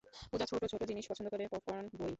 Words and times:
পূজা 0.31 0.45
ছোট 0.45 0.61
ছোট 0.65 0.81
জিনিস 0.83 1.05
পছন্দ 1.07 1.27
করে, 1.29 1.43
পপকর্ন, 1.47 1.85
বই। 1.93 2.09